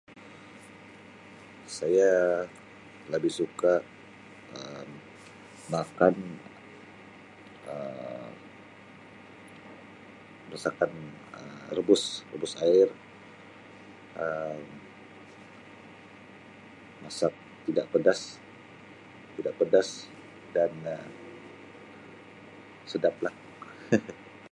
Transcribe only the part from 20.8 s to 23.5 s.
Um sedaplah.